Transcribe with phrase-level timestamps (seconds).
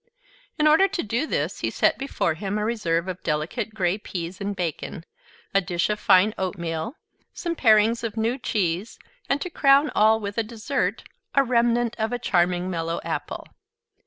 [0.57, 4.41] In order to do this he set before him a reserve of delicate gray pease
[4.41, 5.05] and bacon,
[5.53, 6.95] a dish of fine oatmeal,
[7.35, 8.97] some parings of new cheese,
[9.29, 11.03] and, to crown all with a dessert,
[11.35, 13.45] a remnant of a charming mellow apple.